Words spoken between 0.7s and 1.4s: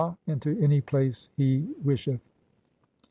PLACE